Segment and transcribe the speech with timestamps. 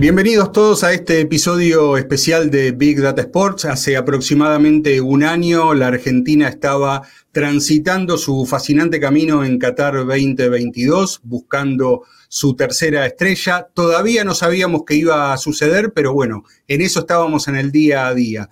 [0.00, 3.64] Bienvenidos todos a este episodio especial de Big Data Sports.
[3.64, 12.04] Hace aproximadamente un año la Argentina estaba transitando su fascinante camino en Qatar 2022, buscando
[12.28, 13.70] su tercera estrella.
[13.74, 18.06] Todavía no sabíamos qué iba a suceder, pero bueno, en eso estábamos en el día
[18.06, 18.48] a día.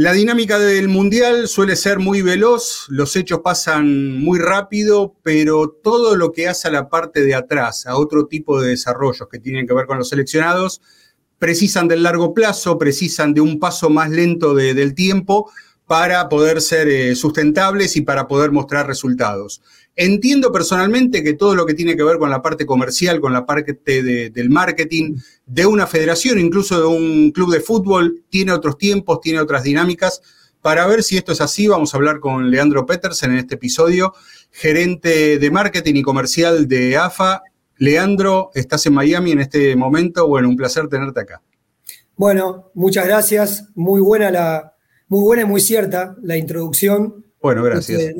[0.00, 6.16] La dinámica del Mundial suele ser muy veloz, los hechos pasan muy rápido, pero todo
[6.16, 9.66] lo que hace a la parte de atrás, a otro tipo de desarrollos que tienen
[9.66, 10.80] que ver con los seleccionados,
[11.38, 15.52] precisan del largo plazo, precisan de un paso más lento del tiempo
[15.86, 19.60] para poder ser eh, sustentables y para poder mostrar resultados.
[19.96, 23.44] Entiendo personalmente que todo lo que tiene que ver con la parte comercial, con la
[23.44, 25.16] parte del marketing,
[25.46, 30.22] de una federación, incluso de un club de fútbol, tiene otros tiempos, tiene otras dinámicas.
[30.62, 34.14] Para ver si esto es así, vamos a hablar con Leandro Petersen en este episodio,
[34.50, 37.42] gerente de marketing y comercial de AFA.
[37.76, 40.28] Leandro, estás en Miami en este momento.
[40.28, 41.42] Bueno, un placer tenerte acá.
[42.14, 43.70] Bueno, muchas gracias.
[43.74, 44.76] Muy buena la,
[45.08, 47.24] muy buena y muy cierta la introducción.
[47.40, 48.14] Bueno, gracias.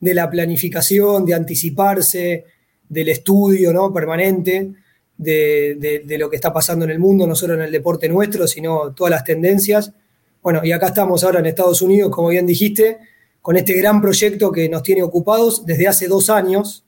[0.00, 2.44] De, la planificación, de anticiparse,
[2.88, 3.92] del estudio ¿no?
[3.92, 4.72] permanente
[5.16, 8.92] de, lo que está pasando en el mundo, no solo en el deporte nuestro, sino
[8.92, 9.92] todas las tendencias.
[10.42, 12.98] Bueno, y acá estamos ahora en Estados Unidos, como bien dijiste,
[13.40, 16.84] con este gran proyecto que nos tiene ocupados desde hace dos años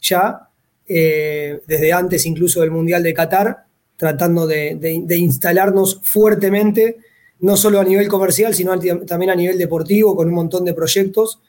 [0.00, 0.48] ya,
[0.86, 3.64] eh, desde antes incluso del Mundial de Qatar,
[3.96, 6.98] tratando de, de instalarnos fuertemente
[7.40, 11.40] no solo a nivel comercial, sino también a nivel deportivo, con un montón de proyectos.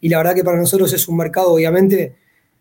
[0.00, 2.16] Y la verdad que para nosotros es un mercado, obviamente,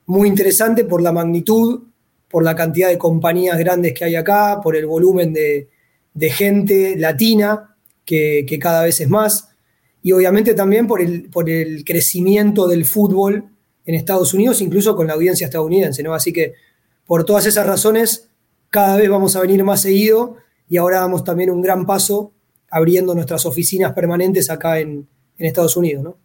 [0.05, 1.83] muy interesante por la magnitud,
[2.29, 5.69] por la cantidad de compañías grandes que hay acá, por el volumen de,
[6.31, 9.49] gente latina, que, cada vez es más,
[10.01, 13.49] y obviamente también por el, por el crecimiento del fútbol
[13.85, 16.05] en Estados Unidos, incluso con la audiencia estadounidense.
[16.07, 16.53] Así que
[17.05, 18.29] por todas esas razones,
[18.69, 20.37] cada vez vamos a venir más seguido
[20.69, 22.33] y ahora damos también un gran paso
[22.69, 26.03] abriendo nuestras oficinas permanentes acá en, Estados Unidos.
[26.03, 26.17] ¿no?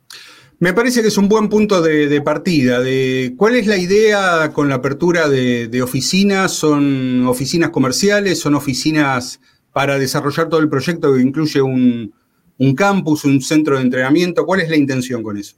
[0.59, 2.81] Me parece que es un buen punto de, partida.
[2.81, 6.53] De, ¿Cuál es la idea con la apertura de, oficinas?
[6.53, 8.39] ¿Son oficinas comerciales?
[8.39, 9.41] ¿Son oficinas
[9.73, 12.15] para desarrollar todo el proyecto que incluye un,
[12.77, 14.47] campus, un centro de entrenamiento?
[14.47, 15.57] ¿Cuál es la intención con eso?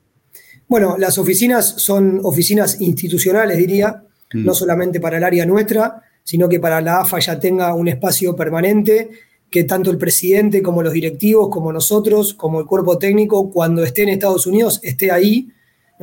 [0.66, 4.44] Bueno, las oficinas son oficinas institucionales, diría, mm.
[4.44, 8.34] no solamente para el área nuestra, sino que para la AFA ya tenga un espacio
[8.34, 9.10] permanente
[9.54, 14.02] que tanto el presidente como los directivos, como nosotros, como el cuerpo técnico, cuando esté
[14.02, 15.48] en Estados Unidos, esté ahí,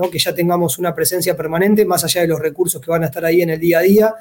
[0.09, 3.25] que ya tengamos una presencia permanente, más allá de los recursos que van a estar
[3.25, 4.15] ahí en el día a día.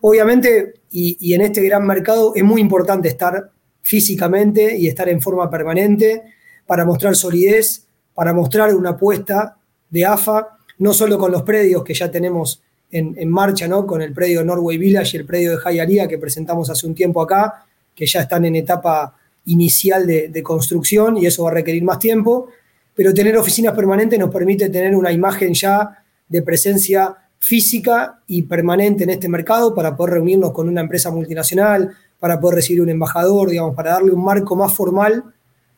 [0.00, 5.48] Obviamente, y, en este gran mercado es muy importante estar físicamente y estar en forma
[5.48, 6.24] permanente
[6.66, 9.56] para mostrar solidez, para mostrar una apuesta
[9.88, 10.48] de AFA,
[10.78, 12.60] no solo con los predios que ya tenemos
[12.90, 13.86] en, marcha, ¿no?
[13.86, 17.22] con el predio Norway Village y el predio de Hialeah que presentamos hace un tiempo
[17.22, 19.16] acá, que ya están en etapa
[19.46, 22.48] inicial de, construcción y eso va a requerir más tiempo,
[22.94, 29.04] pero tener oficinas permanentes nos permite tener una imagen ya de presencia física y permanente
[29.04, 33.50] en este mercado para poder reunirnos con una empresa multinacional, para poder recibir un embajador,
[33.50, 35.24] digamos, para darle un marco más formal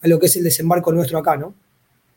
[0.01, 1.55] a lo que es el desembarco nuestro acá, ¿no?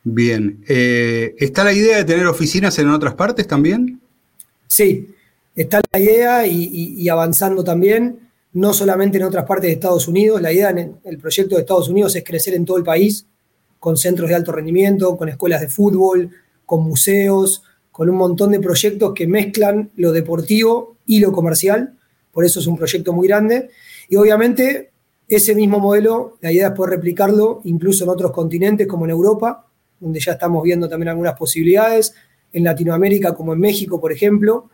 [0.03, 0.63] Bien.
[0.67, 3.99] Eh, ¿Está la idea de tener oficinas en otras partes también?
[4.67, 5.15] Sí,
[5.55, 10.41] está la idea y avanzando también no solamente en otras partes de Estados Unidos.
[10.41, 13.25] La idea en el proyecto de Estados Unidos es crecer en todo el país,
[13.79, 16.31] con centros de alto rendimiento, con escuelas de fútbol,
[16.65, 21.97] con museos, con un montón de proyectos que mezclan lo deportivo y lo comercial.
[22.31, 23.69] Por eso es un proyecto muy grande.
[24.07, 24.91] Y obviamente
[25.27, 29.67] ese mismo modelo, la idea es poder replicarlo incluso en otros continentes como en Europa,
[29.99, 32.13] donde ya estamos viendo también algunas posibilidades,
[32.51, 34.69] en Latinoamérica como en México, por ejemplo,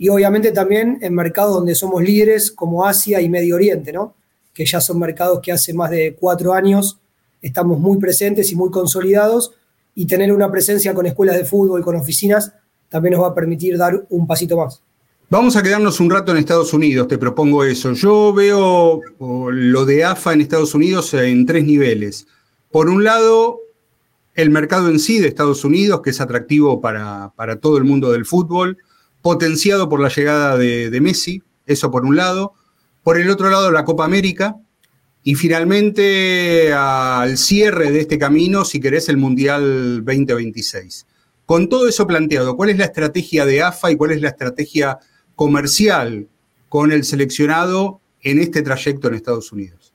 [0.00, 4.14] y obviamente también en mercados donde somos líderes como Asia y Medio Oriente, ¿no?
[4.54, 6.98] que ya son mercados que hace más de cuatro años
[7.42, 9.52] estamos muy presentes y muy consolidados
[9.94, 12.50] y tener una presencia con escuelas de fútbol, con oficinas,
[12.88, 14.82] también nos va a permitir dar un pasito más.
[15.28, 17.92] Vamos a quedarnos un rato en Estados Unidos, te propongo eso.
[17.92, 22.26] Yo veo lo de AFA en Estados Unidos en tres niveles.
[22.70, 23.60] Por un lado,
[24.34, 28.12] el mercado en sí de Estados Unidos, que es atractivo para, para todo el mundo
[28.12, 28.78] del fútbol
[29.22, 32.54] potenciado por la llegada de, Messi, eso por un lado.
[33.02, 34.56] Por el otro lado, la Copa América.
[35.22, 41.06] Y finalmente, al cierre de este camino, si querés, el Mundial 2026.
[41.44, 44.98] Con todo eso planteado, ¿cuál es la estrategia de AFA y cuál es la estrategia
[45.34, 46.28] comercial
[46.68, 49.92] con el seleccionado en este trayecto en Estados Unidos?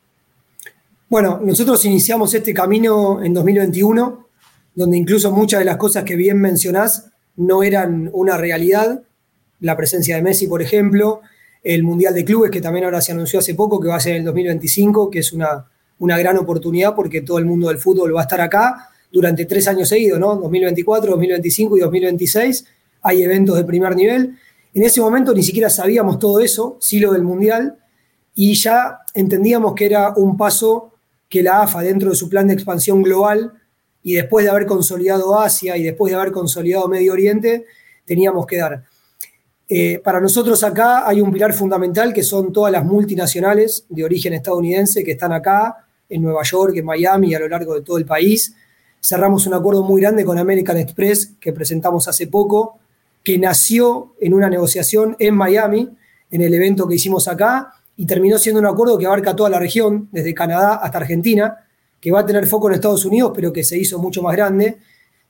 [1.10, 4.28] Bueno, nosotros iniciamos este camino en 2021,
[4.76, 9.04] donde incluso muchas de las cosas que bien mencionás no eran una realidad,
[9.60, 11.22] la presencia de Messi, por ejemplo,
[11.64, 14.14] el Mundial de Clubes, que también ahora se anunció hace poco, que va a ser
[14.14, 15.66] en el 2025, que es una,
[16.00, 19.68] una gran oportunidad porque todo el mundo del fútbol va a estar acá durante tres
[19.68, 20.36] años seguidos, ¿no?
[20.36, 22.66] 2024, 2025 y 2026.
[23.02, 24.38] Hay eventos de primer nivel.
[24.74, 27.78] En ese momento ni siquiera sabíamos todo eso, sí lo del Mundial,
[28.36, 30.94] y ya entendíamos que era un paso
[31.30, 33.54] que la AFA, dentro de su plan de expansión global,
[34.04, 37.66] y después de haber consolidado Asia y después de haber consolidado Medio Oriente,
[38.06, 38.84] teníamos que dar.
[39.68, 44.34] Eh, para nosotros acá hay un pilar fundamental que son todas las multinacionales de origen
[44.34, 47.98] estadounidense que están acá, en Nueva York, en Miami y a lo largo de todo
[47.98, 48.56] el país.
[49.02, 52.80] Cerramos un acuerdo muy grande con American Express que presentamos hace poco,
[53.24, 55.90] que nació en una negociación en Miami,
[56.30, 59.58] en el evento que hicimos acá, y terminó siendo un acuerdo que abarca toda la
[59.58, 61.66] región, desde Canadá hasta Argentina,
[62.00, 64.78] que va a tener foco en Estados Unidos, pero que se hizo mucho más grande.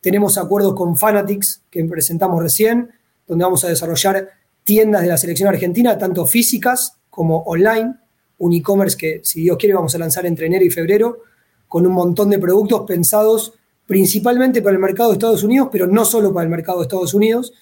[0.02, 2.92] Tenemos acuerdos con Fanatics, que presentamos recién,
[3.28, 4.30] donde vamos a desarrollar
[4.64, 7.96] tiendas de la selección argentina, tanto físicas como online,
[8.38, 11.20] un e-commerce que, si Dios quiere, vamos a lanzar entre enero y febrero,
[11.68, 13.54] con un montón de productos pensados
[13.86, 17.14] principalmente para el mercado de Estados Unidos, pero no solo para el mercado de Estados
[17.14, 17.54] Unidos.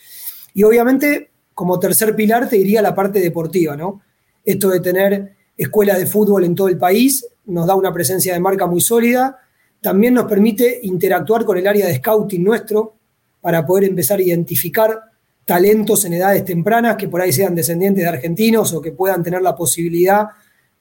[0.54, 4.01] Y obviamente, como tercer pilar, te diría la parte deportiva, ¿no?
[4.44, 8.39] Esto de tener escuelas de fútbol en todo el país nos da una presencia de
[8.39, 9.38] marca muy sólida.
[9.81, 12.95] También nos permite interactuar con el área de scouting nuestro
[13.42, 15.01] para poder empezar a identificar
[15.45, 19.42] talentos en edades tempranas que por ahí sean descendientes de argentinos o que puedan tener
[19.42, 20.28] la posibilidad,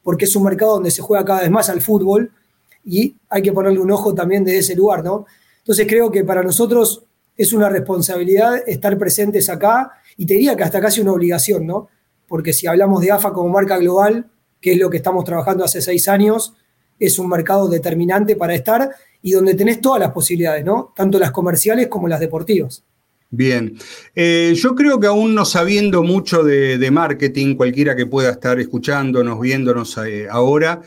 [0.02, 2.30] porque es un mercado donde se juega cada vez más al fútbol
[2.84, 5.26] y hay que ponerle un ojo también de ese lugar, ¿no?
[5.58, 7.04] Entonces creo que para nosotros
[7.36, 11.88] es una responsabilidad estar presentes acá y te diría que hasta casi una obligación, ¿no?
[12.32, 15.82] porque si hablamos de AFA como marca global, que es lo que estamos trabajando hace
[15.82, 16.54] seis años,
[16.98, 18.88] es un mercado determinante para estar
[19.20, 20.94] y donde tenés todas las posibilidades, ¿no?
[20.96, 22.84] Tanto las comerciales como las deportivas.
[23.34, 23.78] Bien,
[24.14, 29.40] eh, yo creo que aún no sabiendo mucho de, marketing, cualquiera que pueda estar escuchándonos,
[29.40, 30.82] viéndonos eh, ahora,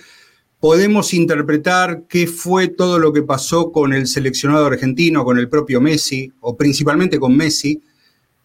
[0.59, 5.81] podemos interpretar qué fue todo lo que pasó con el seleccionado argentino, con el propio
[5.81, 7.81] Messi, o principalmente con Messi,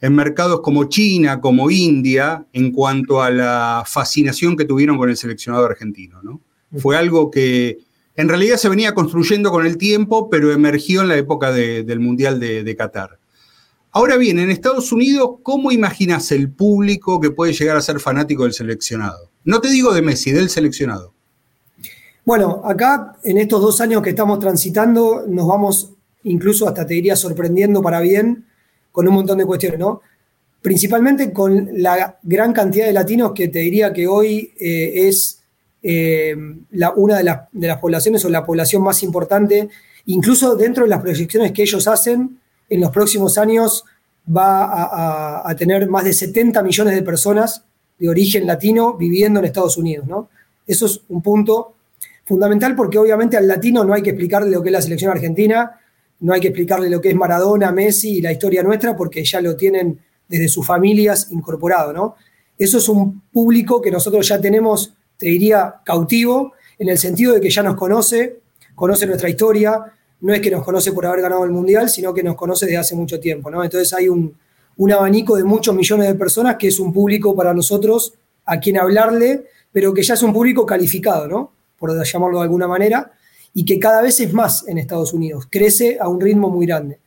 [0.01, 5.17] en mercados como China, como India, en cuanto a la fascinación que tuvieron con el
[5.19, 6.23] seleccionado argentino.
[6.23, 6.41] ¿no?
[6.79, 7.81] Fue algo que
[8.17, 12.41] en realidad se venía construyendo con el tiempo, pero emergió en la época del Mundial
[12.41, 13.20] de, Qatar.
[13.93, 18.45] Ahora bien, en Estados Unidos, ¿cómo imaginas el público que puede llegar a ser fanático
[18.45, 19.31] del seleccionado?
[19.45, 21.13] No te digo de Messi, del seleccionado.
[22.25, 25.91] Bueno, acá en estos dos años que estamos transitando, nos vamos
[26.25, 28.45] incluso hasta te diría sorprendiendo para bien
[28.93, 30.03] con un montón de cuestiones, ¿no?
[30.63, 35.43] Principalmente con la gran cantidad de latinos que te diría que hoy eh, es
[35.83, 36.37] eh,
[36.73, 39.71] la, una de, las poblaciones o la población más importante,
[40.07, 42.40] incluso dentro de las proyecciones que ellos hacen,
[42.71, 43.85] en los próximos años
[44.27, 47.65] va a, tener más de 70 millones de personas
[47.99, 50.29] de origen latino viviendo en Estados Unidos, ¿no?
[50.67, 51.75] Eso es un punto
[52.25, 55.79] fundamental porque obviamente al latino no hay que explicarle lo que es la selección argentina,
[56.21, 59.41] no hay que explicarle lo que es Maradona, Messi y la historia nuestra porque ya
[59.41, 62.15] lo tienen desde sus familias incorporado, ¿no?
[62.57, 67.41] Eso es un público que nosotros ya tenemos, te diría, cautivo, en el sentido de
[67.41, 68.41] que ya nos conoce,
[68.75, 72.23] conoce nuestra historia, no es que nos conoce por haber ganado el Mundial, sino que
[72.23, 73.63] nos conoce desde hace mucho tiempo, ¿no?
[73.65, 74.35] Entonces hay un,
[74.77, 78.15] un abanico de muchos millones de personas que es un público para nosotros
[78.45, 81.53] a quien hablarle, pero que ya es un público calificado, ¿no?
[81.79, 83.13] Por llamarlo de alguna manera,
[83.55, 87.01] y que cada vez es más en Estados Unidos, crece a un ritmo muy grande.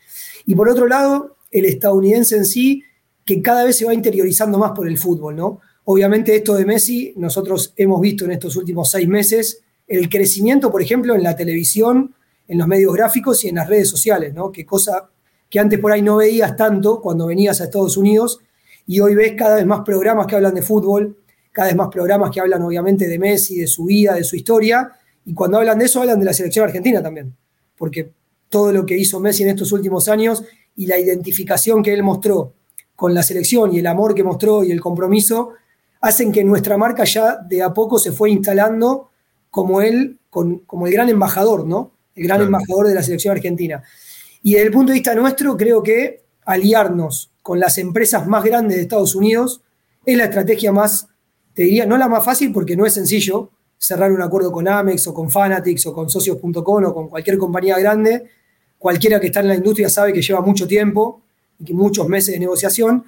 [0.46, 2.84] Y por otro lado, el estadounidense en sí,
[3.26, 5.60] que cada vez se va interiorizando más por el fútbol, ¿no?
[5.86, 10.82] Obviamente esto de Messi, nosotros hemos visto en estos últimos seis meses el crecimiento, por
[10.82, 12.16] ejemplo, en la televisión,
[12.48, 14.52] en los medios gráficos y en las redes sociales, ¿no?
[14.52, 15.10] Que cosa
[15.50, 18.40] que antes por ahí no veías tanto cuando venías a Estados Unidos
[18.88, 21.18] y hoy ves cada vez más programas que hablan de fútbol,
[21.52, 24.92] cada vez más programas que hablan obviamente de Messi, de su vida, de su historia,
[25.26, 27.36] y cuando hablan de eso, hablan de la selección argentina también,
[27.78, 28.12] porque
[28.50, 30.44] todo lo que hizo Messi en estos últimos años
[30.76, 32.54] y la identificación que él mostró
[32.96, 35.52] con la selección y el amor que mostró y el compromiso,
[36.02, 39.10] hacen que nuestra marca ya de a poco se fue instalando
[39.50, 41.93] como él, como el gran embajador, ¿no?
[42.16, 43.84] El gran embajador de la selección argentina.
[44.44, 48.78] Y desde el punto de vista nuestro, creo que aliarnos con las empresas más grandes
[48.78, 49.62] de Estados Unidos
[50.06, 51.08] es la estrategia más,
[51.54, 55.08] te diría, no la más fácil porque no es sencillo, cerrar un acuerdo con Amex
[55.08, 58.24] o con Fanatics o con socios.com o con cualquier compañía grande,
[58.78, 61.22] cualquiera que está en la industria sabe que lleva mucho tiempo
[61.60, 63.06] y que muchos meses de negociación,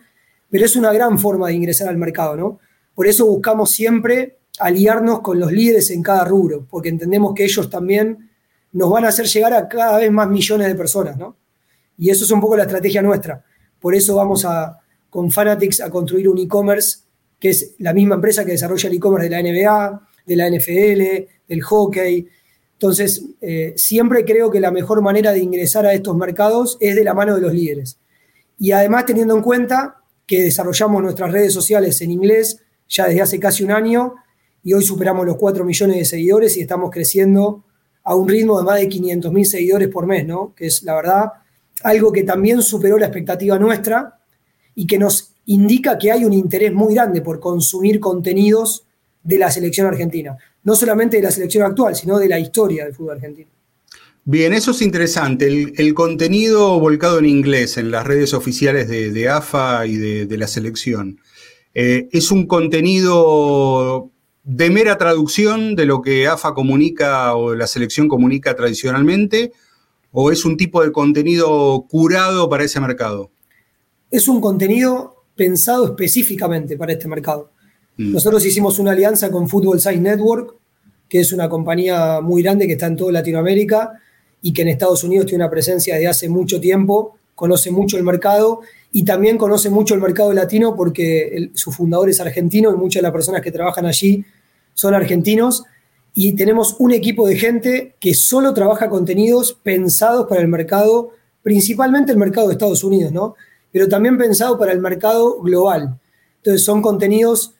[0.49, 2.59] pero es una gran forma de ingresar al mercado, ¿no?
[2.93, 7.69] Por eso buscamos siempre aliarnos con los líderes en cada rubro, porque entendemos que ellos
[7.69, 8.29] también
[8.75, 11.37] nos van a hacer llegar a cada vez más millones de personas, ¿no?
[11.97, 13.41] Y eso es un poco la estrategia nuestra.
[13.79, 14.77] Por eso vamos a,
[15.09, 16.99] con Fanatics a construir un e-commerce
[17.39, 21.27] que es la misma empresa que desarrolla el e-commerce de la NBA, de la NFL,
[21.47, 22.27] del hockey.
[22.73, 27.03] Entonces, eh, siempre creo que la mejor manera de ingresar a estos mercados es de
[27.05, 27.97] la mano de los líderes.
[28.59, 33.39] Y además teniendo en cuenta que desarrollamos nuestras redes sociales en inglés ya desde hace
[33.39, 34.15] casi un año
[34.63, 37.63] y hoy superamos los 4 millones de seguidores y estamos creciendo
[38.05, 40.53] a un ritmo de más de 500 mil seguidores por mes, ¿no?
[40.55, 41.25] Que es la verdad
[41.83, 44.19] algo que también superó la expectativa nuestra
[44.75, 48.85] y que nos indica que hay un interés muy grande por consumir contenidos
[49.23, 50.37] de la selección argentina.
[50.63, 53.49] No solamente de la selección actual, sino de la historia del fútbol argentino.
[54.23, 55.47] Bien, eso es interesante.
[55.47, 61.19] El, contenido volcado en inglés en las redes oficiales de, AFA y de, la selección.
[61.75, 64.11] Eh, ¿Es un contenido
[64.45, 69.51] de mera traducción de lo que AFA comunica o la selección comunica tradicionalmente?
[70.11, 73.31] ¿O es un tipo de contenido curado para ese mercado?
[74.09, 77.51] Es un contenido pensado específicamente para este mercado.
[77.97, 78.13] Mm.
[78.13, 80.55] Nosotros hicimos una alianza con Football Science Network,
[81.09, 83.99] que es una compañía muy grande que está en toda Latinoamérica
[84.41, 88.03] y que en Estados Unidos tiene una presencia de hace mucho tiempo, conoce mucho el
[88.03, 88.61] mercado
[88.95, 93.03] y también conoce mucho el mercado latino porque su fundador es argentino y muchas de
[93.03, 94.23] las personas que trabajan allí
[94.73, 95.65] son argentinos.
[96.13, 101.09] Y tenemos un equipo de gente que solo trabaja contenidos pensados para el mercado,
[101.43, 103.35] principalmente el mercado de Estados Unidos, ¿no?
[103.69, 105.99] Pero también pensado para el mercado global.
[106.37, 107.53] Entonces son contenidos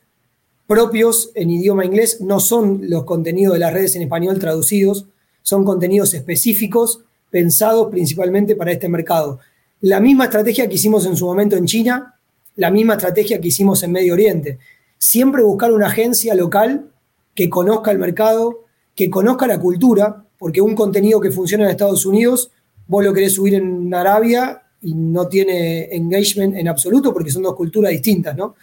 [0.68, 5.08] propios en idioma inglés, no son los contenidos de las redes en español traducidos,
[5.42, 9.42] son contenidos específicos pensados principalmente para este mercado.
[9.86, 12.16] La misma estrategia que hicimos en su momento en China,
[12.56, 14.58] la misma estrategia que hicimos en Medio Oriente.
[14.98, 16.90] Siempre buscar una agencia local
[17.36, 18.64] que conozca el mercado,
[18.96, 22.50] que conozca la cultura, porque un contenido que funciona en Estados Unidos,
[22.88, 27.56] vos lo querés subir en Arabia y no tiene engagement en absoluto porque son dos
[27.56, 28.56] culturas distintas, ¿no?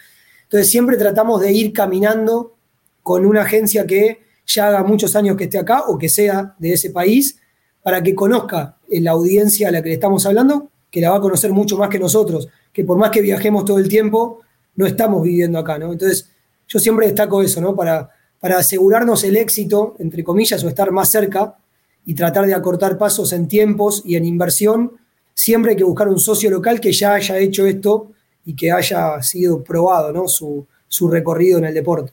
[0.42, 2.56] Entonces siempre tratamos de ir caminando
[3.04, 6.72] con una agencia que ya haga muchos años que esté acá o que sea de
[6.72, 7.38] ese país,
[7.80, 11.20] para que conozca la audiencia a la que le estamos hablando, que la va a
[11.20, 14.42] conocer mucho más que nosotros, que por más que viajemos todo el tiempo,
[14.76, 15.90] no estamos viviendo acá, ¿no?
[15.90, 16.30] Entonces,
[16.68, 17.74] yo siempre destaco eso, ¿no?
[17.74, 21.56] Para, para asegurarnos el éxito, entre comillas, o estar más cerca
[22.04, 24.92] y tratar de acortar pasos en tiempos y en inversión,
[25.32, 28.12] siempre hay que buscar un socio local que ya haya hecho esto
[28.44, 30.28] y que haya sido probado ¿no?
[30.28, 30.66] su,
[31.08, 32.12] recorrido en el deporte.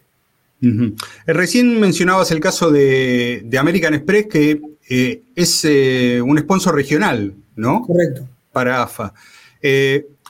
[0.61, 0.93] Eh,
[1.27, 7.81] recién mencionabas el caso de, American Express, que eh, es eh, un sponsor regional, ¿no?
[7.85, 8.27] Correcto.
[8.59, 9.13] Para AFA.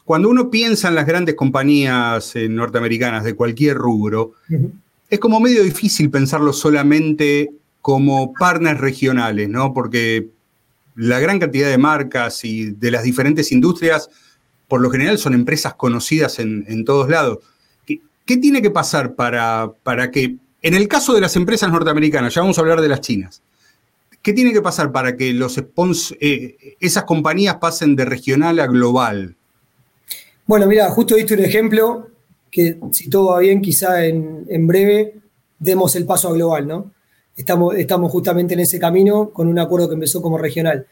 [0.05, 4.33] cuando uno piensa en las grandes compañías norteamericanas de cualquier rubro,
[5.09, 7.50] es como medio difícil pensarlo solamente
[7.81, 9.74] como partners regionales, ¿no?
[9.74, 10.29] Porque
[10.95, 14.09] la gran cantidad de marcas y de las diferentes industrias
[14.67, 17.39] por lo general son empresas conocidas en, todos lados.
[17.88, 22.41] ¿Qué, tiene que pasar para, para que, en el caso de las empresas norteamericanas, ya
[22.41, 23.41] vamos a hablar de las chinas,
[24.21, 25.57] ¿qué tiene que pasar para que los
[26.19, 29.35] eh, esas compañías pasen de regional a global?
[30.45, 32.07] Bueno, mira, justo diste un ejemplo
[32.49, 35.15] que si todo va bien, quizá en, en breve
[35.59, 36.91] demos el paso a global, ¿no?
[37.35, 40.85] Estamos, estamos justamente en ese camino con un acuerdo que empezó como regional.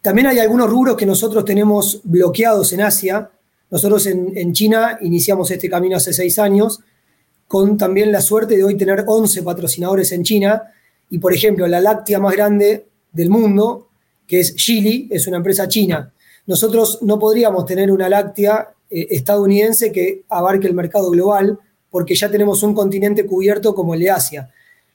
[0.00, 3.30] También hay algunos rubros que nosotros tenemos bloqueados en Asia.
[3.70, 6.80] Nosotros en, China iniciamos este camino hace seis años,
[7.48, 10.62] con también la suerte de hoy tener 11 patrocinadores en China.
[11.12, 13.90] Y por ejemplo, la láctea más grande del mundo,
[14.26, 16.10] que es Chili, es una empresa china.
[16.46, 21.58] Nosotros no podríamos tener una láctea eh, estadounidense que abarque el mercado global,
[21.90, 24.50] porque ya tenemos un continente cubierto como el de Asia.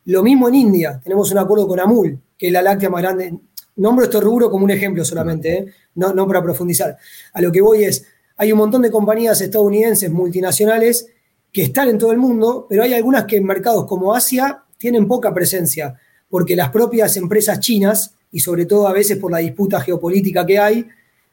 [0.05, 3.37] Lo mismo en India, tenemos un acuerdo con Amul, que es la láctea más grande.
[3.75, 5.65] Nombro este rubro como un ejemplo solamente, ¿eh?
[5.93, 6.97] no, no para profundizar.
[7.31, 8.07] A lo que voy es,
[8.37, 11.09] hay un montón de compañías estadounidenses multinacionales
[11.51, 15.07] que están en todo el mundo, pero hay algunas que en mercados como Asia tienen
[15.07, 19.79] poca presencia, porque las propias empresas chinas, y sobre todo a veces por la disputa
[19.79, 20.87] geopolítica que hay,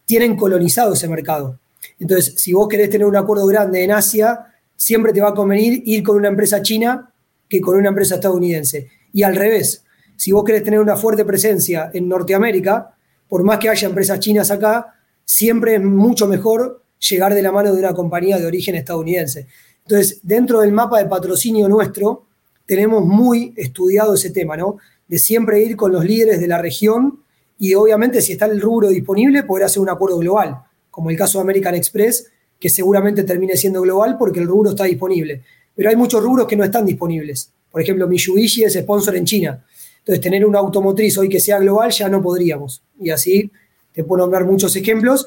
[0.05, 1.59] tienen colonizado ese mercado.
[1.99, 4.47] Entonces, si vos querés tener un acuerdo grande en Asia,
[4.77, 7.13] siempre te va a convenir ir con una empresa china
[7.49, 8.89] que con una empresa estadounidense.
[9.13, 9.85] Y al revés,
[10.17, 12.95] si vos querés tener una fuerte presencia en Norteamérica,
[13.29, 17.73] por más que haya empresas chinas acá, siempre es mucho mejor llegar de la mano
[17.73, 19.47] de una compañía de origen estadounidense.
[19.87, 22.27] Entonces, dentro del mapa de patrocinio nuestro,
[22.67, 24.79] tenemos muy estudiado ese tema, ¿no?
[25.09, 27.21] De siempre ir con los líderes de la región
[27.59, 31.39] y obviamente si está el rubro disponible, poder hacer un acuerdo global, como el caso
[31.39, 35.43] de American Express, que seguramente termine siendo global porque el rubro está disponible.
[35.75, 37.51] Pero hay muchos rubros que no están disponibles.
[37.71, 39.65] Por ejemplo, Mitsubishi es sponsor en China.
[39.99, 42.83] Entonces, tener una automotriz hoy que sea global ya no podríamos.
[43.01, 43.51] Y así
[43.93, 45.27] te puedo nombrar muchos ejemplos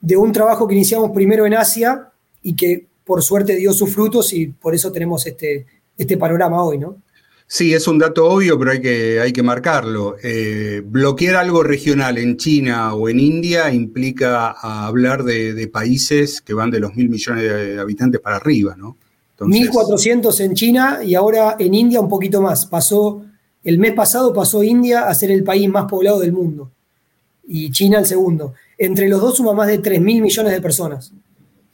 [0.00, 2.10] de un trabajo que iniciamos primero en Asia
[2.42, 6.78] y que por suerte dio sus frutos y por eso tenemos este, este panorama hoy,
[6.78, 6.96] ¿no?
[7.46, 10.16] Sí, es un dato obvio, pero hay que, hay que marcarlo.
[10.22, 16.70] Eh, bloquear algo regional en China o en India implica hablar de, países que van
[16.70, 18.96] de los mil millones de habitantes para arriba, ¿no?
[19.38, 22.64] 1.400 en China y ahora en India un poquito más.
[22.64, 23.22] Pasó,
[23.62, 26.70] el mes pasado pasó India a ser el país más poblado del mundo
[27.46, 28.54] y China el segundo.
[28.78, 31.12] Entre los dos suma más de 3.000 millones de personas.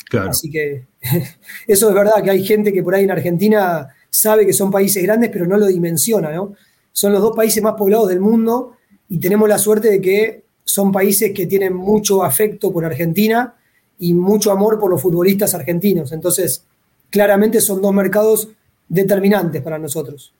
[0.09, 0.31] Claro.
[0.31, 0.87] Así que
[1.69, 5.03] eso es verdad, que hay gente que por ahí en Argentina sabe que son países
[5.03, 6.55] grandes, pero no lo dimensiona, ¿no?
[6.93, 8.77] Son los dos países más poblados del mundo
[9.09, 13.55] y tenemos la suerte de que son países que tienen mucho afecto por Argentina
[13.99, 16.13] y mucho amor por los futbolistas argentinos.
[16.13, 16.65] Entonces,
[17.11, 18.49] claramente son dos mercados
[18.89, 20.35] determinantes para nosotros.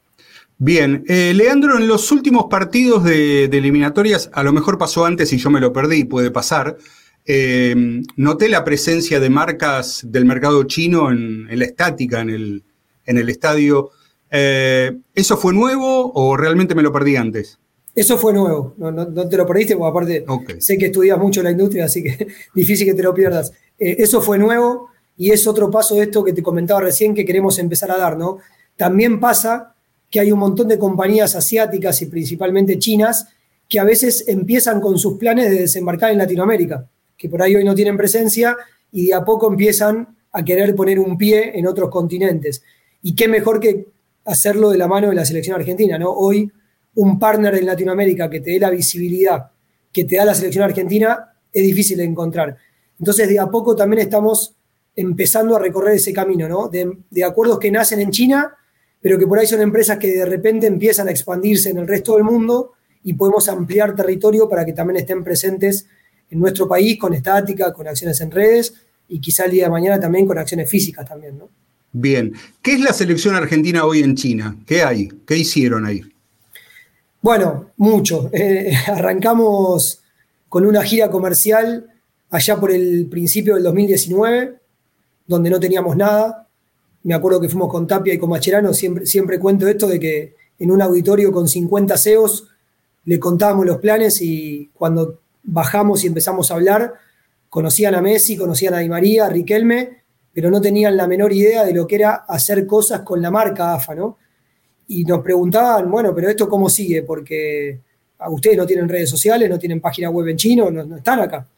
[0.59, 5.39] Bien, eh, Leandro, en los últimos partidos de, eliminatorias, a lo mejor pasó antes y
[5.39, 6.77] yo me lo perdí, puede pasar,
[7.25, 12.65] eh, noté la presencia de marcas del mercado chino en, la estática, en el,
[13.09, 13.91] en el estadio.
[14.31, 17.59] Eh, ¿Eso fue nuevo o realmente me lo perdí antes?
[17.95, 21.87] Eso fue nuevo, no, te lo perdiste, porque aparte sé que estudias mucho la industria,
[21.87, 23.53] así que difícil que te lo pierdas.
[23.77, 27.59] eso fue nuevo y es otro paso de esto que te comentaba recién que queremos
[27.59, 28.39] empezar a dar, ¿no?
[28.77, 29.75] También pasa
[30.09, 33.27] que hay un montón de compañías asiáticas y principalmente chinas
[33.69, 36.87] que a veces empiezan con sus planes de desembarcar en Latinoamérica,
[37.17, 38.57] que por ahí hoy no tienen presencia
[38.93, 42.63] y de a poco empiezan a querer poner un pie en otros continentes.
[43.03, 43.87] Y qué mejor que
[44.25, 46.11] hacerlo de la mano de la selección argentina, ¿no?
[46.11, 46.51] Hoy
[46.95, 49.51] un partner en Latinoamérica que te dé la visibilidad
[49.93, 52.57] que te da la selección argentina es difícil de encontrar.
[52.99, 54.55] Entonces, de a poco también estamos
[54.95, 56.69] empezando a recorrer ese camino, ¿no?
[56.69, 58.55] De, de acuerdos que nacen en China
[59.01, 62.15] pero que por ahí son empresas que de repente empiezan a expandirse en el resto
[62.15, 65.87] del mundo y podemos ampliar territorio para que también estén presentes
[66.31, 68.75] en nuestro país con estática, con acciones en redes
[69.09, 71.49] y quizá el día de mañana también con acciones físicas también, ¿no?
[71.93, 72.35] Bien.
[72.63, 74.57] ¿Qué es la selección argentina hoy en China?
[74.67, 75.09] ¿Qué hay?
[75.27, 76.03] ¿Qué hicieron ahí?
[77.21, 78.31] Bueno, mucho.
[78.39, 80.01] Eh, arrancamos
[80.49, 81.87] con una gira comercial
[82.31, 84.55] allá por el principio del 2019,
[85.27, 86.47] donde no teníamos nada,
[87.03, 90.35] me acuerdo que fuimos con Tapia y con Macherano, siempre, siempre cuento esto de que
[90.59, 92.49] en un auditorio con 50 CEOs
[93.05, 96.95] le contábamos los planes y cuando bajamos y empezamos a hablar,
[97.49, 99.98] conocían a Messi, conocían a Di María, a Riquelme,
[100.39, 103.75] pero no tenían la menor idea de lo que era hacer cosas con la marca
[103.75, 104.19] AFA, ¿no?
[104.87, 107.81] Y nos preguntaban, bueno, pero esto cómo sigue, porque
[108.17, 111.49] a ustedes no tienen redes sociales, no tienen página web en chino, no están acá.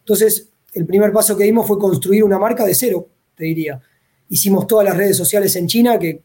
[0.00, 3.80] Entonces, el primer paso que dimos fue construir una marca de cero, te diría
[4.28, 6.20] Hicimos todas las redes sociales en China, que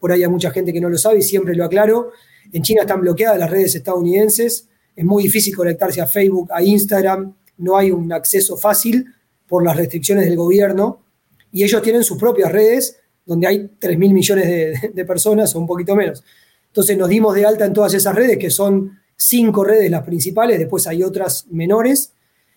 [0.00, 2.10] por ahí hay mucha gente que no lo sabe y siempre lo aclaro.
[2.52, 4.66] En China están bloqueadas las redes estadounidenses.
[4.96, 7.36] Es muy difícil conectarse a Facebook, a Instagram.
[7.58, 9.06] No hay un acceso fácil
[9.46, 11.02] por las restricciones del gobierno.
[11.52, 15.60] Y ellos tienen sus propias redes, donde hay 3 mil millones de, de personas o
[15.60, 16.24] un poquito menos.
[16.66, 20.58] Entonces nos dimos de alta en todas esas redes, que son cinco redes las principales,
[20.58, 22.14] después hay otras menores.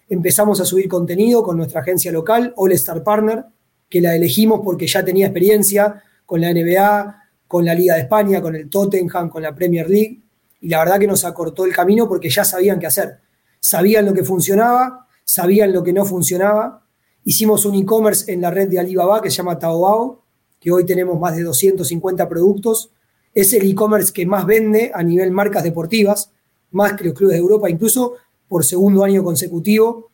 [0.09, 3.45] Empezamos a subir contenido con nuestra agencia local, All Star Partner,
[3.89, 8.41] que la elegimos porque ya tenía experiencia con la NBA, con la Liga de España,
[8.41, 10.21] con el Tottenham, con la Premier League,
[10.61, 13.19] y la verdad que nos acortó el camino porque ya sabían qué hacer.
[13.59, 16.84] Sabían lo que funcionaba, sabían lo que no funcionaba.
[17.27, 20.21] Hicimos un e-commerce en la red de Alibaba que se llama Taobao,
[20.59, 22.91] que hoy tenemos más de 250 productos.
[23.33, 26.31] Es el e-commerce que más vende a nivel marcas deportivas,
[26.69, 28.13] más que los clubes de Europa, incluso
[28.47, 30.11] por segundo año consecutivo.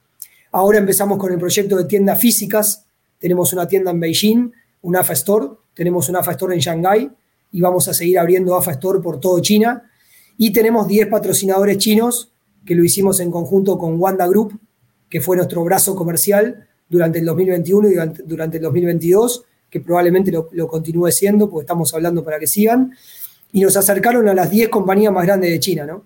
[0.54, 2.86] Ahora empezamos con el proyecto de tiendas físicas,
[3.20, 7.12] tenemos una tienda en Beijing, un AFA Store, tenemos un AFA Store en Shanghái
[7.52, 9.84] y vamos a seguir abriendo AFA Store por todo China.
[10.38, 12.32] Y tenemos 10 patrocinadores chinos
[12.66, 14.58] que lo hicimos en conjunto con Wanda Group,
[15.10, 17.94] que fue nuestro brazo comercial durante el 2021 y
[18.26, 22.94] durante, el 2022, que probablemente lo, continúe siendo, porque estamos hablando para que sigan.
[23.54, 26.06] Y nos acercaron a las 10 compañías más grandes de China, ¿no?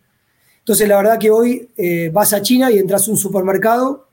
[0.59, 4.07] Entonces, la verdad que hoy eh, vas a China y entras a un supermercado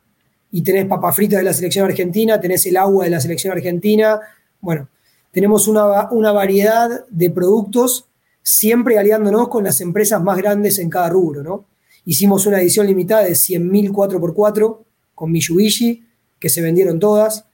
[0.51, 4.21] y tenés papas fritas de la selección argentina, tenés el agua de la selección argentina.
[4.61, 4.89] Bueno,
[5.31, 8.07] tenemos una, una variedad de productos,
[8.43, 11.67] siempre aliándonos con las empresas más grandes en cada rubro, ¿no?
[12.05, 14.79] Hicimos una edición limitada de 100.000 4x4
[15.15, 16.05] con Mitsubishi,
[16.43, 17.45] que se vendieron todas.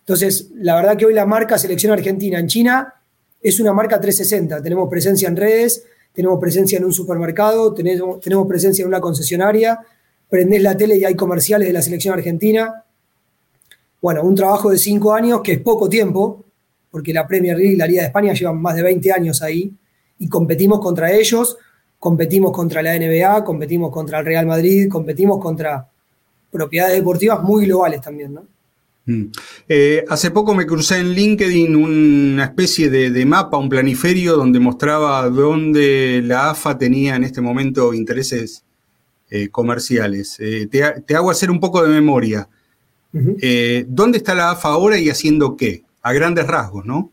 [0.00, 2.92] Entonces, la verdad que hoy la marca Selección Argentina en China
[3.40, 4.60] es una marca 360.
[4.64, 9.78] Tenemos presencia en redes, tenemos presencia en un supermercado, tenemos, tenemos presencia en una concesionaria,
[10.28, 12.82] prendés la tele y hay comerciales de la selección argentina.
[14.02, 16.44] Bueno, un trabajo de cinco años que es poco tiempo,
[16.90, 19.72] porque la Premier League y la Liga de España llevan más de 20 años ahí
[20.18, 21.58] y competimos contra ellos,
[22.00, 25.88] competimos contra la NBA, competimos contra el Real Madrid, competimos contra
[26.50, 28.46] propiedades deportivas muy globales también, ¿no?
[29.06, 29.26] Mm.
[29.68, 35.28] Eh, hace poco me crucé en LinkedIn una especie de, mapa, un planiferio donde mostraba
[35.30, 38.64] dónde la AFA tenía en este momento intereses
[39.30, 40.36] eh, comerciales.
[40.40, 42.48] Eh, te, hago hacer un poco de memoria.
[43.12, 45.84] ¿Dónde está la AFA ahora y haciendo qué?
[46.02, 47.10] A grandes rasgos, ¿no?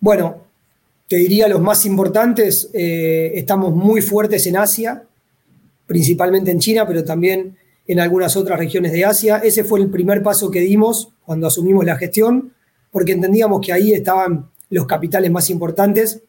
[0.00, 0.44] Bueno,
[1.08, 2.68] te diría los más importantes.
[2.74, 5.02] estamos muy fuertes en Asia,
[5.86, 7.56] principalmente en China, pero también
[7.88, 9.38] en algunas otras regiones de Asia.
[9.38, 12.52] Ese fue el primer paso que dimos cuando asumimos la gestión,
[12.92, 16.20] porque entendíamos que ahí estaban los capitales más importantes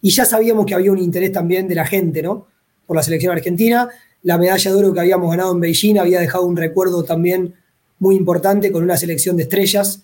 [0.00, 2.46] y ya sabíamos que había un interés también de la gente, ¿no?
[2.86, 3.88] Por la selección argentina.
[4.22, 7.54] La medalla de oro que habíamos ganado en Beijing había dejado un recuerdo también
[7.98, 10.02] muy importante con una selección de estrellas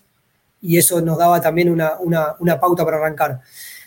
[0.61, 3.39] y eso nos daba también una, una pauta para arrancar.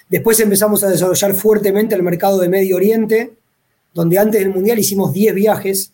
[0.09, 3.35] Después empezamos a desarrollar fuertemente el mercado de Medio Oriente,
[3.93, 5.93] donde antes del Mundial hicimos 10 viajes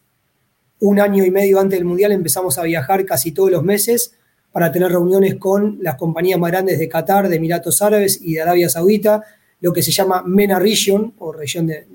[0.80, 4.14] un año y medio antes del Mundial empezamos a viajar casi todos los meses
[4.52, 8.42] para tener reuniones con las compañías más grandes de Qatar, de Emiratos Árabes y de
[8.42, 9.24] Arabia Saudita,
[9.60, 11.86] lo que se llama MENA Region o región de,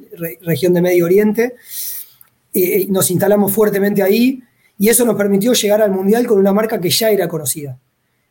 [0.41, 1.55] región de Medio Oriente.
[2.53, 4.41] Eh, nos instalamos fuertemente ahí
[4.77, 7.77] y eso nos permitió llegar al Mundial con una marca que ya era conocida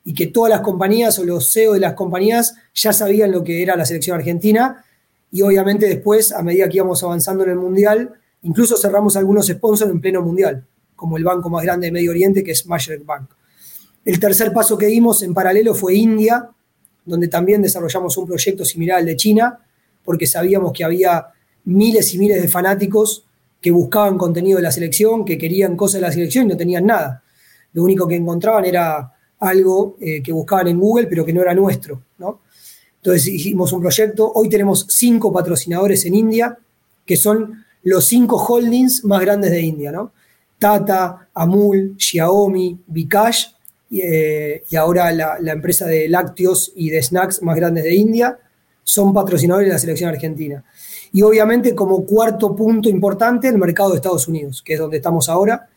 [0.04, 3.62] y que todas las compañías o los CEO de las compañías ya sabían lo que
[3.62, 4.84] era la selección argentina
[5.30, 9.90] y obviamente después, a medida que íbamos avanzando en el Mundial, Incluso cerramos algunos sponsors
[9.90, 13.30] en pleno mundial, como el banco más grande de Medio Oriente, que es Mashrek Bank.
[14.04, 16.48] El tercer paso que dimos en paralelo fue India,
[17.04, 19.58] donde también desarrollamos un proyecto similar al de China,
[20.04, 21.26] porque sabíamos que había
[21.64, 23.24] miles y miles de fanáticos
[23.60, 26.86] que buscaban contenido de la selección, que querían cosas de la selección y no tenían
[26.86, 27.22] nada.
[27.72, 31.54] Lo único que encontraban era algo eh, que buscaban en Google, pero que no era
[31.54, 32.02] nuestro.
[32.18, 32.40] ¿no?
[32.96, 34.30] Entonces hicimos un proyecto.
[34.34, 36.58] Hoy tenemos cinco patrocinadores en India,
[37.04, 40.12] que son los cinco holdings más grandes de India, ¿no?
[40.58, 43.46] Tata, Amul, Xiaomi, Bikash
[43.90, 48.38] eh, y ahora la, empresa de lácteos y de snacks más grandes de India
[48.84, 50.62] son patrocinadores de la selección argentina.
[51.12, 55.28] Y obviamente como cuarto punto importante el mercado de Estados Unidos, que es donde estamos
[55.30, 55.68] ahora,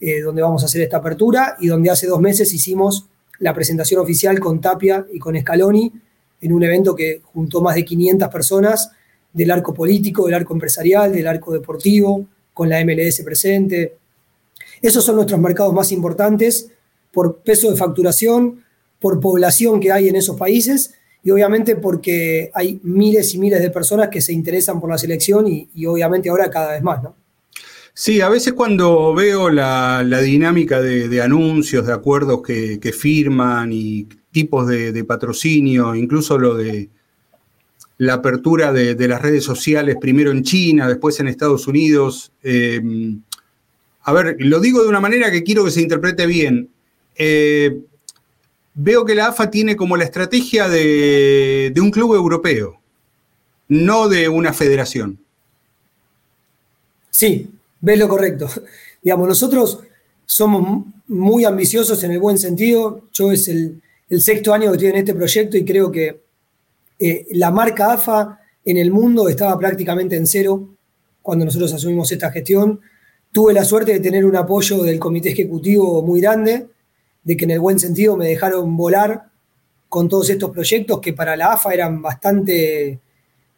[0.00, 3.06] eh, donde vamos a hacer esta apertura y donde hace dos meses hicimos
[3.38, 5.92] la presentación oficial con Tapia y con Scaloni
[6.40, 8.90] en un evento que juntó más de 500 personas
[9.32, 13.96] del arco político, del arco empresarial, del arco deportivo, con la MLS presente.
[14.80, 16.70] Esos son nuestros mercados más importantes
[17.12, 18.64] por peso de facturación,
[18.98, 23.70] por población que hay en esos países y obviamente porque hay miles y miles de
[23.70, 27.16] personas que se interesan por la selección y, obviamente ahora cada vez más, ¿no?
[27.94, 34.66] Sí, a veces cuando veo la, dinámica de, anuncios, de acuerdos que, firman y tipos
[34.66, 36.88] de, patrocinio, incluso lo de
[38.02, 42.32] la apertura de, las redes sociales, primero en China, después en Estados Unidos.
[42.42, 42.82] Eh,
[44.02, 46.68] a ver, lo digo de una manera que quiero que se interprete bien.
[47.14, 47.80] Eh,
[48.74, 52.80] veo que la AFA tiene como la estrategia de, un club europeo,
[53.68, 55.20] no de una federación.
[57.08, 58.50] Sí, ves lo correcto.
[59.00, 59.78] Digamos, nosotros
[60.26, 63.04] somos muy ambiciosos en el buen sentido.
[63.12, 66.31] Yo es el, el sexto año que estoy en este proyecto y creo que
[67.04, 70.68] eh, la marca AFA en el mundo estaba prácticamente en cero
[71.20, 72.80] cuando nosotros asumimos esta gestión.
[73.32, 76.68] Tuve la suerte de tener un apoyo del comité ejecutivo muy grande,
[77.24, 79.24] de que en el buen sentido me dejaron volar
[79.88, 83.00] con todos estos proyectos que para la AFA eran bastante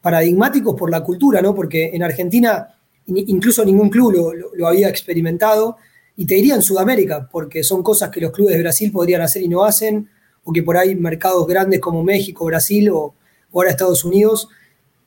[0.01, 1.53] paradigmáticos por la cultura, ¿no?
[1.53, 5.77] Porque en Argentina incluso ningún club lo, había experimentado,
[6.17, 9.43] y te diría en Sudamérica, porque son cosas que los clubes de Brasil podrían hacer
[9.43, 10.09] y no hacen,
[10.43, 13.13] o que por ahí mercados grandes como México, Brasil o,
[13.59, 14.49] ahora Estados Unidos,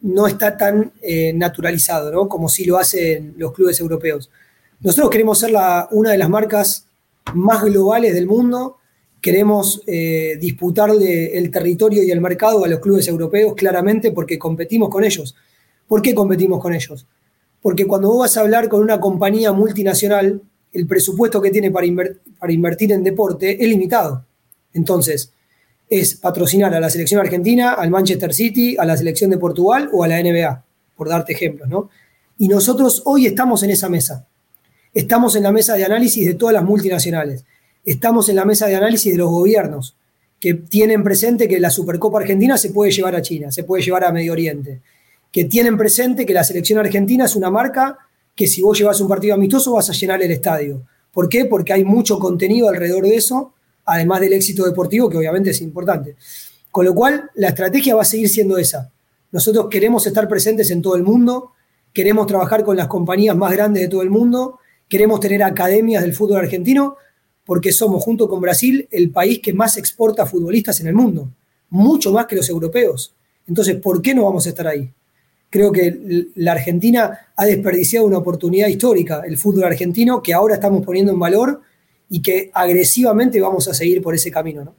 [0.00, 2.28] no está tan eh, naturalizado, ¿no?
[2.28, 4.30] Como si lo hacen los clubes europeos.
[4.80, 5.52] Nosotros queremos ser
[5.90, 6.86] una de las marcas
[7.34, 8.76] más globales del mundo,
[9.20, 14.88] queremos eh, disputarle el territorio y el mercado a los clubes europeos claramente porque competimos
[14.88, 15.34] con ellos.
[15.88, 17.06] ¿Por qué competimos con ellos?
[17.60, 20.40] Porque cuando vos vas a hablar con una compañía multinacional,
[20.72, 24.24] el presupuesto que tiene para invertir en deporte es limitado.
[24.72, 25.32] Entonces,
[25.90, 30.04] es patrocinar a la selección argentina, al Manchester City, a la selección de Portugal o
[30.04, 30.64] a la NBA,
[30.96, 31.88] por darte ejemplos, ¿no?
[32.38, 34.26] Y nosotros hoy estamos en esa mesa.
[34.94, 37.44] Estamos en la mesa de análisis de todas las multinacionales.
[37.84, 39.96] Estamos en la mesa de análisis de los gobiernos
[40.40, 44.04] que tienen presente que la Supercopa Argentina se puede llevar a China, se puede llevar
[44.04, 44.80] a Medio Oriente,
[45.32, 47.98] que tienen presente que la selección argentina es una marca
[48.36, 50.82] que si vos llevas un partido amistoso vas a llenar el estadio.
[51.12, 51.44] ¿Por qué?
[51.46, 53.52] Porque hay mucho contenido alrededor de eso
[53.88, 56.16] además del éxito deportivo, que obviamente es importante.
[56.70, 58.90] Con lo cual, la estrategia va a seguir siendo esa.
[59.32, 61.52] Nosotros queremos estar presentes en todo el mundo,
[61.92, 66.14] queremos trabajar con las compañías más grandes de todo el mundo, queremos tener academias del
[66.14, 66.96] fútbol argentino,
[67.46, 71.30] porque somos, junto con Brasil, el país que más exporta futbolistas en el mundo,
[71.70, 73.14] mucho más que los europeos.
[73.46, 74.90] Entonces, ¿por qué no vamos a estar ahí?
[75.48, 80.84] Creo que la Argentina ha desperdiciado una oportunidad histórica, el fútbol argentino, que ahora estamos
[80.84, 81.62] poniendo en valor
[82.10, 84.64] y que agresivamente vamos a seguir por ese camino.
[84.64, 84.74] ¿no?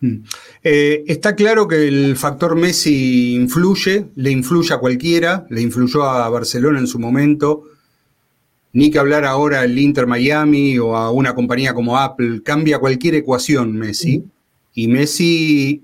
[0.00, 0.24] Mm.
[0.64, 6.28] Eh, está claro que el factor Messi influye, le influye a cualquiera, le influyó a
[6.28, 7.64] Barcelona en su momento,
[8.72, 13.14] ni que hablar ahora al Inter Miami o a una compañía como Apple, cambia cualquier
[13.14, 14.24] ecuación Messi.
[14.74, 15.82] Y Messi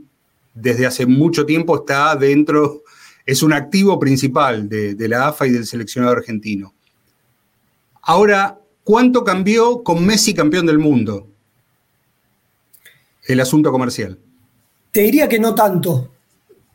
[0.55, 2.83] desde hace mucho tiempo está dentro,
[3.24, 6.74] es un activo principal de, de la AFA y del seleccionado argentino.
[8.03, 11.27] Ahora, ¿cuánto cambió con Messi campeón del mundo?
[13.27, 14.18] El asunto comercial.
[14.90, 16.11] Te diría que no tanto.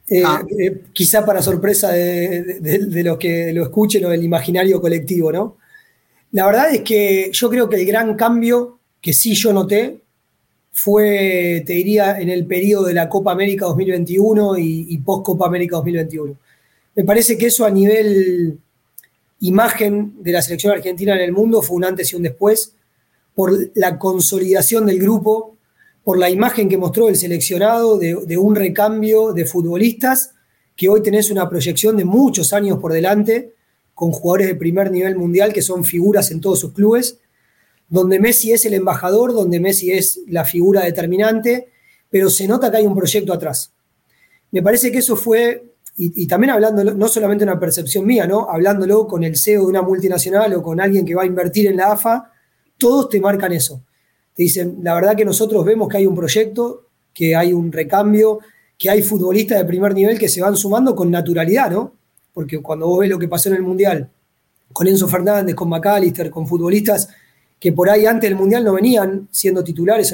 [0.08, 0.44] Eh, ah.
[0.48, 5.58] eh, quizá para sorpresa de, los que lo escuchen o del imaginario colectivo, ¿no?
[6.34, 9.98] La verdad es que yo creo que el gran cambio que sí yo noté
[10.72, 15.78] fue, te diría, en el periodo de la Copa América 2021 y, post Copa América
[15.78, 16.36] 2021.
[16.94, 18.60] Me parece que eso a nivel
[19.40, 22.76] imagen de la selección argentina en el mundo fue un antes y un después
[23.36, 25.58] por la consolidación del grupo,
[26.04, 30.36] por la imagen que mostró el seleccionado de, de, un recambio de futbolistas,
[30.76, 33.54] que hoy tenés una proyección de muchos años por delante
[33.94, 37.20] con jugadores de primer nivel mundial que son figuras en todos sus clubes,
[37.90, 41.70] donde Messi es el embajador, donde Messi es la figura determinante,
[42.10, 43.72] pero se nota que hay un proyecto atrás.
[44.52, 48.50] Me parece que eso fue, y, también hablando, no solamente una percepción mía, ¿no?
[48.50, 51.78] hablándolo con el CEO de una multinacional o con alguien que va a invertir en
[51.78, 52.32] la AFA,
[52.78, 53.84] todos te marcan eso.
[54.34, 58.40] Te dicen, la verdad que nosotros vemos que hay un proyecto, que hay un recambio,
[58.78, 61.94] que hay futbolistas de primer nivel que se van sumando con naturalidad, ¿no?
[62.34, 64.10] porque cuando vos ves lo que pasó en el Mundial,
[64.72, 67.10] con Enzo Fernández, con McAllister, con futbolistas
[67.60, 70.14] que por ahí antes del Mundial no venían siendo titulares,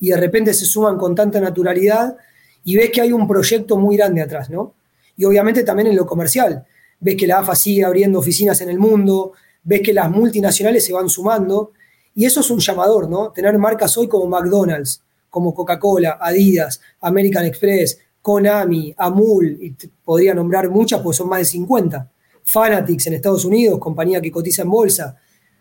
[0.00, 2.16] y de repente se suman con tanta naturalidad,
[2.64, 4.74] y ves que hay un proyecto muy grande atrás, ¿no?
[5.16, 6.64] Y obviamente también en lo comercial.
[7.00, 10.92] Ves que la AFA sigue abriendo oficinas en el mundo, ves que las multinacionales se
[10.92, 11.72] van sumando,
[12.14, 13.30] y eso es un llamador, ¿no?
[13.32, 20.68] Tener marcas hoy como McDonald's, como Coca-Cola, Adidas, American Express, Konami, Amul, y podría nombrar
[20.68, 22.10] muchas porque son más de 50.
[22.44, 25.16] Fanatics en Estados Unidos, compañía que cotiza en bolsa.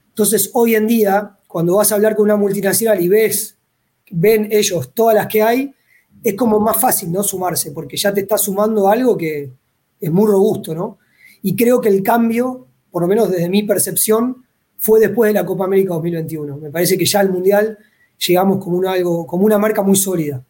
[0.10, 3.56] Entonces, hoy en día, cuando vas a hablar con una multinacional y ves,
[4.12, 5.74] ven ellos todas las que hay,
[6.24, 7.24] es como más fácil, ¿no?
[7.24, 9.52] Sumarse, porque ya te está sumando algo que
[10.00, 11.00] es muy robusto, ¿no?
[11.42, 14.44] Y creo que el cambio, por lo menos desde mi percepción,
[14.78, 16.58] fue después de la Copa América 2021.
[16.58, 17.78] Me parece que ya al Mundial
[18.28, 20.44] llegamos como, algo, como una marca muy sólida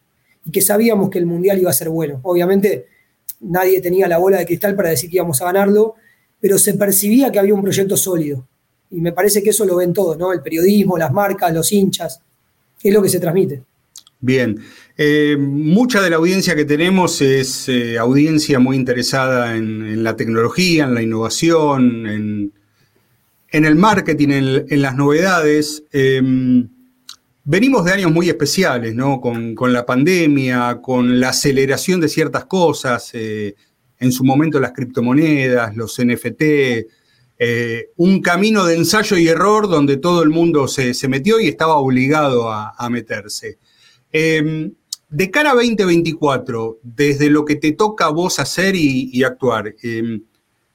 [0.44, 2.20] y que sabíamos que el Mundial iba a ser bueno.
[2.22, 2.86] Obviamente
[3.40, 5.94] nadie tenía la bola de cristal para decir que íbamos a ganarlo,
[6.40, 8.46] pero se percibía que había un proyecto sólido.
[8.90, 10.32] Y me parece que eso lo ven todos, ¿no?
[10.32, 12.20] El periodismo, las marcas, los hinchas,
[12.82, 13.62] es lo que se transmite.
[14.20, 14.58] Bien,
[14.96, 20.84] eh, mucha de la audiencia que tenemos es eh, audiencia muy interesada en, la tecnología,
[20.84, 22.52] en la innovación, en,
[23.64, 24.28] el marketing,
[24.68, 25.84] en, las novedades.
[25.92, 26.20] Eh,
[27.44, 29.20] Venimos de años muy especiales, ¿no?
[29.20, 33.56] Con, la pandemia, con la aceleración de ciertas cosas, eh,
[33.98, 36.42] en su momento las criptomonedas, los NFT,
[37.96, 42.48] un camino de ensayo y error donde todo el mundo se, metió y estaba obligado
[42.48, 43.58] a, meterse.
[44.12, 44.72] Em,
[45.12, 50.22] de cara a 2024, desde lo que te toca a vos hacer y, actuar, em,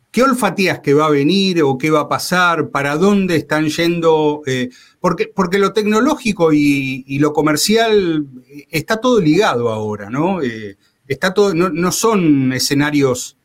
[0.10, 2.69] ¿Qué olfatías que va a venir o qué va a pasar?
[2.71, 4.41] ¿Para dónde están yendo?
[4.47, 4.69] Eh,
[5.00, 8.26] porque, porque lo tecnológico y, lo comercial
[8.71, 10.41] está todo ligado ahora, ¿no?
[10.41, 13.38] Eh, está todo, no, son escenarios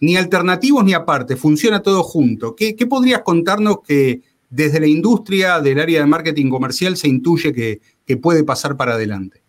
[0.00, 2.54] ni alternativos ni aparte, funciona todo junto.
[2.54, 8.16] ¿Qué, podrías contarnos que desde la industria del área de marketing comercial se intuye que
[8.18, 9.42] puede pasar para adelante?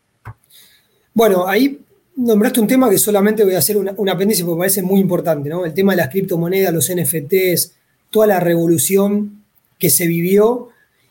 [1.21, 1.79] Bueno, ahí
[2.15, 5.63] nombraste un tema que solamente voy a hacer un apéndice porque parece muy importante, ¿no?
[5.63, 7.73] El tema de las criptomonedas, los NFTs,
[8.09, 9.43] toda la revolución
[9.77, 10.69] que se vivió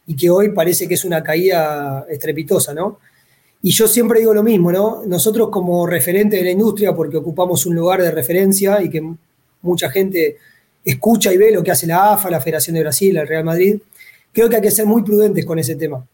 [0.08, 2.98] y que hoy parece que es una caída estrepitosa, ¿no?
[3.62, 5.04] Y yo siempre digo lo mismo, ¿no?
[5.06, 9.14] Nosotros como referente de la industria, porque ocupamos un lugar de referencia y que
[9.62, 10.38] mucha gente
[10.84, 13.76] escucha y ve lo que hace la AFA, la Federación de Brasil, el Real Madrid,
[14.32, 16.04] creo que hay que ser muy prudentes con ese tema.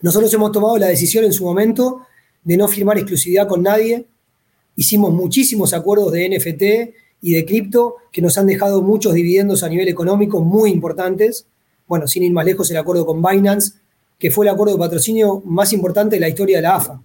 [0.00, 2.05] Nosotros hemos tomado la decisión en su momento
[2.46, 4.06] de no firmar exclusividad con nadie,
[4.76, 6.62] hicimos muchísimos acuerdos de NFT
[7.20, 11.44] y de cripto que nos han dejado muchos dividendos a nivel económico muy importantes.
[11.88, 13.72] Bueno, sin ir más lejos, el acuerdo con Binance,
[14.16, 17.02] que fue el acuerdo de patrocinio más importante de la historia de la AFA,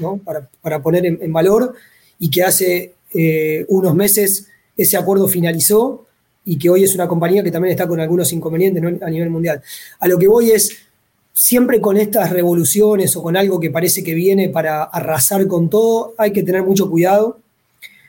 [0.00, 0.18] ¿no?
[0.62, 1.74] para, poner en, valor,
[2.18, 6.06] y que hace eh, unos meses ese acuerdo finalizó
[6.46, 9.62] y que hoy es una compañía que también está con algunos inconvenientes a nivel mundial.
[10.00, 10.78] A lo que voy es,
[11.32, 16.14] siempre con estas revoluciones o con algo que parece que viene para arrasar con todo,
[16.18, 17.40] hay que tener mucho cuidado.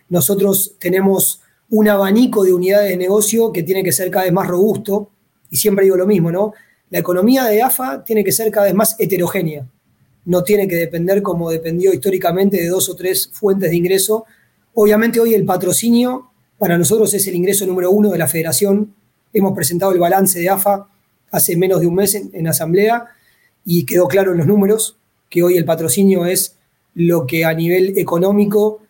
[0.09, 4.47] Nosotros tenemos un abanico de unidades de negocio que tiene que ser cada vez más
[4.47, 5.09] robusto,
[5.49, 6.53] y siempre digo lo mismo, ¿no?
[6.89, 9.65] La economía de AFA tiene que ser cada vez más heterogénea,
[10.25, 14.25] no tiene que depender como dependió históricamente de dos o tres fuentes de ingreso.
[14.73, 18.93] Obviamente hoy el patrocinio para nosotros es el ingreso número uno de la federación.
[19.33, 20.87] Hemos presentado el balance de AFA
[21.33, 23.07] hace menos de un mes en, asamblea
[23.65, 24.95] y quedó claro en los números
[25.29, 26.55] que hoy el patrocinio es
[26.93, 28.81] lo que a nivel económico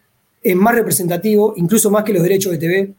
[0.42, 2.94] es más representativo, incluso más que los derechos de TV.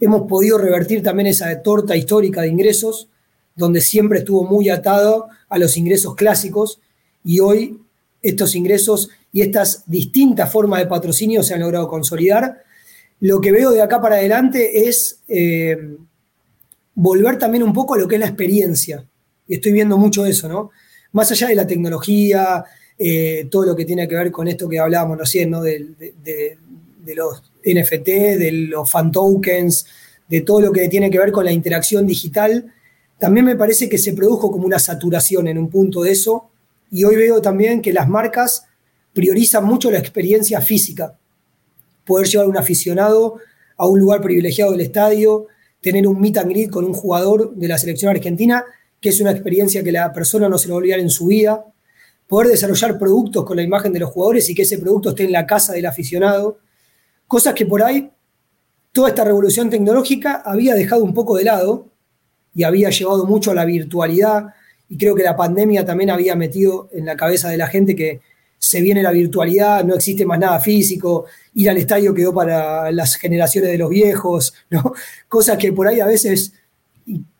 [0.00, 3.06] Hemos podido revertir también esa torta histórica de ingresos,
[3.54, 6.80] donde siempre estuvo muy atado a los ingresos clásicos
[7.24, 7.78] y hoy
[8.22, 12.64] estos ingresos y estas distintas formas de patrocinio se han logrado consolidar.
[13.20, 15.78] Lo que veo de acá para adelante es eh,
[17.00, 19.06] volver también un poco a lo que es la experiencia.
[19.48, 20.70] Y estoy viendo mucho eso, ¿no?
[21.12, 22.62] Más allá de la tecnología,
[22.98, 25.62] eh, todo lo que tiene que ver con esto que hablábamos ¿no?
[25.62, 26.58] De,
[27.16, 29.86] los NFT, de los fan tokens,
[30.28, 32.72] de todo lo que tiene que ver con la interacción digital,
[33.18, 36.50] también me parece que se produjo como una saturación en un punto de eso.
[36.90, 38.66] Y hoy veo también que las marcas
[39.14, 41.16] priorizan mucho la experiencia física.
[42.04, 43.38] Poder llevar a un aficionado
[43.78, 45.46] a un lugar privilegiado del estadio,
[45.80, 48.64] tener un meet and greet con un jugador de la selección argentina,
[49.00, 51.26] que es una experiencia que la persona no se lo va a olvidar en su
[51.26, 51.64] vida,
[52.26, 55.32] poder desarrollar productos con la imagen de los jugadores y que ese producto esté en
[55.32, 56.58] la casa del aficionado,
[57.26, 58.10] cosas que por ahí
[58.92, 61.88] toda esta revolución tecnológica había dejado un poco de lado
[62.54, 64.46] y había llevado mucho a la virtualidad
[64.88, 68.20] y creo que la pandemia también había metido en la cabeza de la gente que
[68.70, 73.16] se viene la virtualidad, no existe más nada físico, ir al estadio quedó para las
[73.16, 74.92] generaciones de los viejos, ¿no?
[75.28, 76.52] Cosas que por ahí a veces,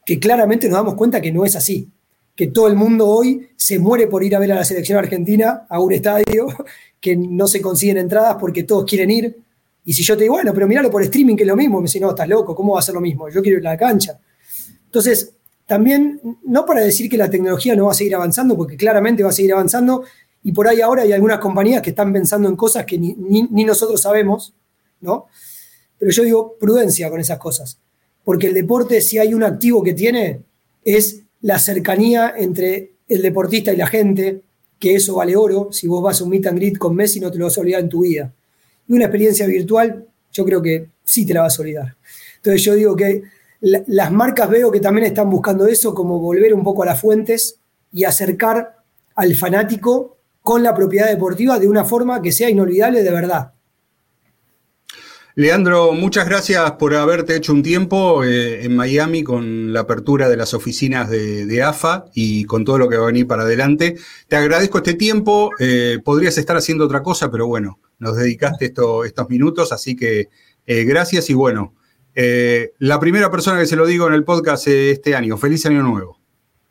[0.04, 1.88] que claramente nos damos cuenta que no es así,
[2.34, 5.66] que todo el mundo hoy se muere por ir a ver a la selección argentina
[5.68, 6.48] a un estadio,
[7.00, 9.38] que no se consiguen entradas porque todos quieren ir.
[9.84, 11.84] Y si yo te digo, bueno, pero míralo por streaming, que es lo mismo, me
[11.84, 13.28] dice, no, estás loco, ¿cómo va a ser lo mismo?
[13.28, 14.18] Yo quiero ir a la cancha.
[14.86, 15.32] Entonces,
[15.64, 19.28] también, no para decir que la tecnología no va a seguir avanzando, porque claramente va
[19.28, 20.02] a seguir avanzando,
[20.42, 24.00] y por ahí ahora hay algunas compañías que están pensando en cosas que ni, nosotros
[24.00, 24.54] sabemos,
[25.00, 25.26] ¿no?
[25.98, 27.78] Pero yo digo prudencia con esas cosas,
[28.24, 30.42] porque el deporte, si hay un activo que tiene,
[30.82, 34.42] es la cercanía entre el deportista y la gente,
[34.78, 35.68] que eso vale oro.
[35.72, 37.60] Si vos vas a un meet and greet con Messi, no te lo vas a
[37.60, 38.32] olvidar en tu vida.
[38.88, 41.96] Y una experiencia virtual, yo creo que sí te la vas a olvidar.
[42.36, 43.22] Entonces yo digo que
[43.60, 47.58] las marcas veo que también están buscando eso, como volver un poco a las fuentes
[47.92, 48.76] y acercar
[49.14, 53.52] al fanático con la propiedad deportiva de una forma que sea inolvidable de verdad.
[55.36, 60.36] Leandro, muchas gracias por haberte hecho un tiempo eh, en Miami con la apertura de
[60.36, 63.96] las oficinas de, AFA y con todo lo que va a venir para adelante.
[64.28, 65.50] Te agradezco este tiempo.
[65.58, 70.28] Eh, podrías estar haciendo otra cosa, pero bueno, nos dedicaste estos minutos, así que
[70.66, 71.74] eh, gracias y bueno,
[72.78, 75.38] la primera persona que se lo digo en el podcast este año.
[75.38, 76.19] Feliz año nuevo.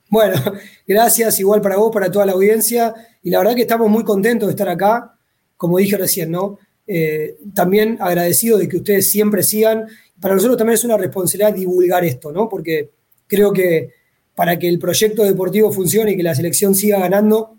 [0.10, 0.36] Bueno,
[0.88, 2.93] gracias igual para vos, para toda la audiencia.
[3.22, 5.15] Y la verdad que estamos muy contentos de estar acá,
[5.56, 6.58] como dije recién, ¿no?
[6.88, 9.88] Eh, también agradecido de que ustedes siempre sigan.
[10.19, 12.50] Para nosotros también es una responsabilidad divulgar esto, ¿no?
[12.50, 12.89] Porque
[13.28, 13.91] creo que
[14.34, 17.58] para que el proyecto deportivo funcione y que la selección siga ganando,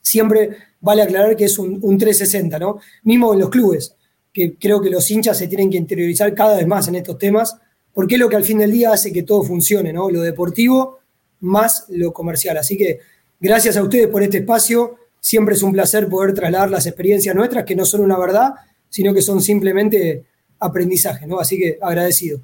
[0.00, 2.80] siempre vale aclarar que es un, un 360, ¿no?
[3.04, 3.94] Mismo en los clubes,
[4.32, 7.56] que creo que los hinchas se tienen que interiorizar cada vez más en estos temas,
[7.92, 10.10] porque es lo que al fin del día hace que todo funcione, ¿no?
[10.10, 10.98] Lo deportivo
[11.40, 12.56] más lo comercial.
[12.56, 13.00] Así que
[13.40, 14.96] gracias a ustedes por este espacio.
[15.20, 18.54] Siempre es un placer poder trasladar las experiencias nuestras, que no son una verdad,
[18.88, 20.24] sino que son simplemente
[20.60, 21.40] aprendizaje, ¿no?
[21.40, 22.40] Así que agradecido.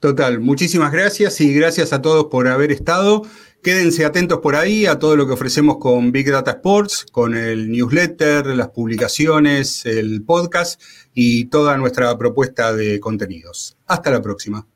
[0.00, 3.22] Total, muchísimas gracias y gracias a todos por haber estado.
[3.62, 7.70] Quédense atentos por ahí a todo lo que ofrecemos con Big Data Sports, con el
[7.70, 10.80] newsletter, las publicaciones, el podcast
[11.12, 13.76] y toda nuestra propuesta de contenidos.
[13.86, 14.66] Hasta la próxima.